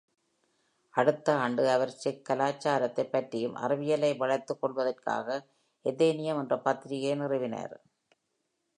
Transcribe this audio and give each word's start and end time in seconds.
அடுத்த 0.93 1.35
ஆண்டு 1.35 1.69
அவர் 1.69 1.93
செக் 1.95 2.25
கலாச்சாரத்தைப் 2.29 3.11
பற்றியும் 3.11 3.55
அறிவியலை 3.55 4.11
வளர்த்து 4.15 4.59
கொள்வதற்காக 4.59 5.27
"ஏதெனியம்" 5.85 6.41
என்ற 6.41 6.57
பத்திரிகையை 6.59 7.19
நிறுவினார். 7.19 7.77